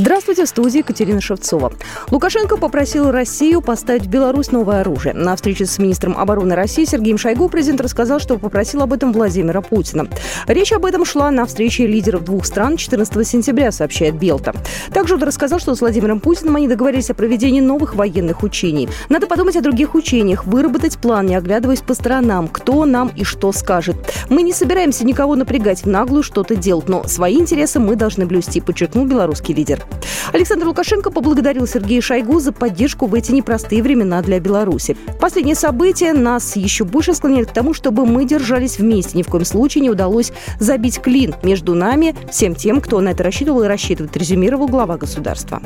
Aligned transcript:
Здравствуйте, 0.00 0.46
в 0.46 0.48
студии 0.48 0.78
Екатерина 0.78 1.20
Шевцова. 1.20 1.74
Лукашенко 2.10 2.56
попросил 2.56 3.10
Россию 3.10 3.60
поставить 3.60 4.04
в 4.04 4.08
Беларусь 4.08 4.50
новое 4.50 4.80
оружие. 4.80 5.12
На 5.12 5.36
встрече 5.36 5.66
с 5.66 5.78
министром 5.78 6.16
обороны 6.16 6.54
России 6.54 6.86
Сергеем 6.86 7.18
Шойгу 7.18 7.50
президент 7.50 7.82
рассказал, 7.82 8.18
что 8.18 8.38
попросил 8.38 8.80
об 8.80 8.94
этом 8.94 9.12
Владимира 9.12 9.60
Путина. 9.60 10.08
Речь 10.46 10.72
об 10.72 10.86
этом 10.86 11.04
шла 11.04 11.30
на 11.30 11.44
встрече 11.44 11.86
лидеров 11.86 12.24
двух 12.24 12.46
стран 12.46 12.78
14 12.78 13.28
сентября, 13.28 13.72
сообщает 13.72 14.14
Белта. 14.14 14.54
Также 14.90 15.16
он 15.16 15.22
рассказал, 15.22 15.58
что 15.58 15.74
с 15.74 15.82
Владимиром 15.82 16.20
Путиным 16.20 16.56
они 16.56 16.66
договорились 16.66 17.10
о 17.10 17.14
проведении 17.14 17.60
новых 17.60 17.94
военных 17.94 18.42
учений. 18.42 18.88
Надо 19.10 19.26
подумать 19.26 19.56
о 19.56 19.60
других 19.60 19.94
учениях, 19.94 20.46
выработать 20.46 20.96
план, 20.96 21.26
не 21.26 21.34
оглядываясь 21.34 21.82
по 21.82 21.92
сторонам, 21.92 22.48
кто 22.48 22.86
нам 22.86 23.12
и 23.14 23.22
что 23.22 23.52
скажет. 23.52 23.96
Мы 24.30 24.44
не 24.44 24.54
собираемся 24.54 25.04
никого 25.04 25.34
напрягать 25.34 25.82
в 25.82 25.88
наглую 25.88 26.22
что-то 26.22 26.56
делать, 26.56 26.88
но 26.88 27.06
свои 27.06 27.36
интересы 27.36 27.80
мы 27.80 27.96
должны 27.96 28.24
блюсти, 28.24 28.62
подчеркнул 28.62 29.04
белорусский 29.04 29.54
лидер. 29.54 29.84
Александр 30.32 30.66
Лукашенко 30.66 31.10
поблагодарил 31.10 31.66
Сергея 31.66 32.00
Шойгу 32.00 32.38
за 32.40 32.52
поддержку 32.52 33.06
в 33.06 33.14
эти 33.14 33.32
непростые 33.32 33.82
времена 33.82 34.22
для 34.22 34.38
Беларуси. 34.38 34.96
Последние 35.20 35.56
события 35.56 36.12
нас 36.12 36.56
еще 36.56 36.84
больше 36.84 37.14
склоняют 37.14 37.50
к 37.50 37.52
тому, 37.52 37.74
чтобы 37.74 38.06
мы 38.06 38.24
держались 38.24 38.78
вместе. 38.78 39.18
Ни 39.18 39.22
в 39.22 39.28
коем 39.28 39.44
случае 39.44 39.82
не 39.82 39.90
удалось 39.90 40.32
забить 40.58 41.00
клин 41.00 41.34
между 41.42 41.74
нами, 41.74 42.14
всем 42.30 42.54
тем, 42.54 42.80
кто 42.80 43.00
на 43.00 43.10
это 43.10 43.24
рассчитывал 43.24 43.64
и 43.64 43.66
рассчитывает, 43.66 44.16
резюмировал 44.16 44.68
глава 44.68 44.96
государства. 44.96 45.60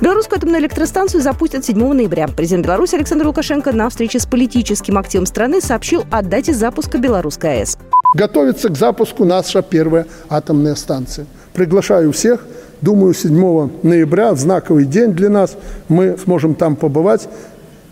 Белорусскую 0.00 0.38
атомную 0.38 0.62
электростанцию 0.62 1.22
запустят 1.22 1.64
7 1.64 1.76
ноября. 1.76 2.26
Президент 2.26 2.64
Беларуси 2.64 2.94
Александр 2.94 3.26
Лукашенко 3.26 3.72
на 3.72 3.90
встрече 3.90 4.18
с 4.18 4.24
политическим 4.26 4.96
активом 4.96 5.26
страны 5.26 5.60
сообщил 5.60 6.04
о 6.10 6.22
дате 6.22 6.54
запуска 6.54 6.96
белорусской 6.98 7.60
АЭС. 7.60 7.76
Готовится 8.16 8.70
к 8.70 8.76
запуску 8.76 9.24
наша 9.24 9.62
первая 9.62 10.06
атомная 10.28 10.74
станция– 10.74 11.26
Приглашаю 11.52 12.12
всех. 12.12 12.44
Думаю, 12.80 13.12
7 13.12 13.70
ноября, 13.82 14.34
знаковый 14.34 14.86
день 14.86 15.12
для 15.12 15.28
нас, 15.28 15.56
мы 15.88 16.16
сможем 16.22 16.54
там 16.54 16.76
побывать 16.76 17.28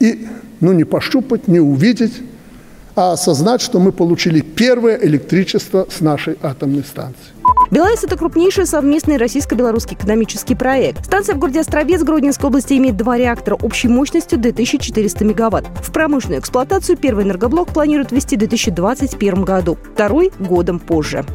и, 0.00 0.26
ну, 0.60 0.72
не 0.72 0.84
пощупать, 0.84 1.46
не 1.46 1.60
увидеть, 1.60 2.22
а 2.96 3.12
осознать, 3.12 3.60
что 3.60 3.80
мы 3.80 3.92
получили 3.92 4.40
первое 4.40 4.96
электричество 4.96 5.86
с 5.90 6.00
нашей 6.00 6.38
атомной 6.42 6.84
станции. 6.84 7.32
БелАЭС– 7.70 8.04
это 8.04 8.16
крупнейший 8.16 8.66
совместный 8.66 9.18
российско-белорусский 9.18 9.94
экономический 9.94 10.54
проект. 10.54 11.04
Станция 11.04 11.34
в 11.34 11.38
городе 11.38 11.60
Островец 11.60 12.02
Гродненской 12.02 12.48
области 12.48 12.74
имеет 12.74 12.96
два 12.96 13.18
реактора 13.18 13.56
общей 13.56 13.88
мощностью 13.88 14.38
2400 14.38 15.24
мегаватт. 15.24 15.66
В 15.82 15.92
промышленную 15.92 16.40
эксплуатацию 16.40 16.96
первый 16.96 17.24
энергоблок 17.24 17.68
планируют 17.68 18.10
ввести 18.10 18.36
в 18.36 18.38
2021 18.38 19.44
году, 19.44 19.76
второй– 19.94 20.32
годом 20.38 20.78
позже. 20.78 21.26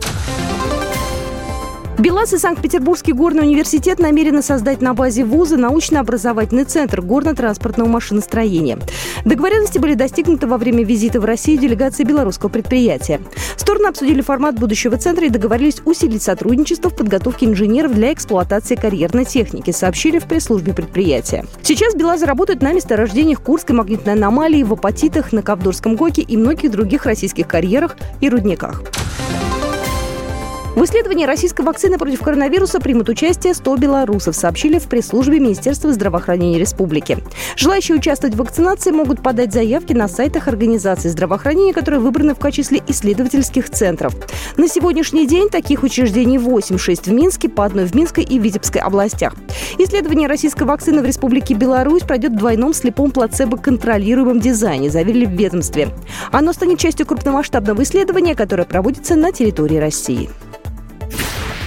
БелАЗ 2.04 2.34
и 2.34 2.38
Санкт-Петербургский 2.38 3.14
горный 3.14 3.44
университет 3.44 3.98
намерены 3.98 4.42
создать 4.42 4.82
на 4.82 4.94
базе 4.94 5.24
вуза 5.24 5.56
научно-образовательный 5.56 6.66
центр 6.66 7.00
горно-транспортного 7.00 7.88
машиностроения. 7.88 8.78
Договоренности 9.24 9.80
были 9.80 9.94
достигнуты 9.94 10.46
во 10.46 10.58
время 10.58 10.84
визита 10.84 11.22
в 11.22 11.24
Россию 11.24 11.60
делегации 11.60 12.04
белорусского 12.04 12.50
предприятия. 12.50 13.22
Стороны 13.56 13.88
обсудили 13.88 14.20
формат 14.20 14.60
будущего 14.60 14.98
центра 14.98 15.26
и 15.26 15.30
договорились 15.30 15.78
усилить 15.86 16.22
сотрудничество 16.22 16.90
в 16.90 16.96
подготовке 16.98 17.46
инженеров 17.46 17.94
для 17.94 18.12
эксплуатации 18.12 18.76
карьерной 18.76 19.24
техники, 19.24 19.72
сообщили 19.72 20.20
в 20.20 20.26
пресс-службе 20.26 20.74
предприятия. 20.74 21.46
Сейчас 21.62 21.96
БелАЗы 21.96 22.26
работают 22.26 22.62
на 22.62 22.74
месторождениях 22.74 23.42
Курской 23.42 23.78
магнитной 23.78 24.12
аномалии, 24.12 24.64
в 24.64 24.74
Апатитах, 24.74 25.32
на 25.32 25.42
Кавдорском 25.42 25.96
ГОКе 25.96 26.24
и 26.24 26.36
многих 26.36 26.70
других 26.72 27.06
российских 27.06 27.48
карьерах 27.48 27.96
и 28.20 28.28
рудниках. 28.28 28.84
В 30.76 30.84
исследовании 30.86 31.28
российской 31.28 31.62
вакцины 31.62 32.00
против 32.00 32.22
коронавируса 32.22 32.80
примут 32.80 33.08
участие 33.08 33.54
100 33.54 33.78
белорусов, 33.78 34.36
сообщили 34.36 34.80
в 34.80 34.88
пресс-службе 34.88 35.40
Министерства 35.40 35.94
здравоохранения 35.94 36.58
республики. 36.58 37.20
Желающие 37.56 37.96
участвовать 37.96 38.36
в 38.36 38.40
вакцинации 38.40 38.90
могут 38.90 39.22
подать 39.22 39.54
заявки 39.54 39.94
на 39.94 40.08
сайтах 40.08 40.48
организаций 40.48 41.12
здравоохранения, 41.12 41.74
которые 41.74 42.00
выбраны 42.00 42.34
в 42.34 42.40
качестве 42.40 42.82
исследовательских 42.88 43.70
центров. 43.70 44.16
На 44.58 44.68
сегодняшний 44.68 45.28
день 45.28 45.50
таких 45.50 45.84
учреждений 45.84 46.40
8, 46.40 46.80
6 46.80 47.08
в 47.08 47.14
Минске, 47.14 47.50
по 47.50 47.66
одной 47.66 47.86
в 47.86 47.94
Минской 47.94 48.24
и 48.24 48.40
Витебской 48.40 48.82
областях. 48.82 49.36
Исследование 49.78 50.28
российской 50.28 50.64
вакцины 50.64 51.04
в 51.04 51.06
Республике 51.06 51.54
Беларусь 51.54 52.02
пройдет 52.02 52.32
в 52.32 52.38
двойном 52.38 52.74
слепом 52.74 53.12
плацебо-контролируемом 53.12 54.40
дизайне, 54.40 54.90
заявили 54.90 55.26
в 55.26 55.32
ведомстве. 55.32 55.90
Оно 56.32 56.52
станет 56.52 56.80
частью 56.80 57.06
крупномасштабного 57.06 57.84
исследования, 57.84 58.34
которое 58.34 58.66
проводится 58.66 59.16
на 59.16 59.32
территории 59.32 59.78
России. 59.78 60.32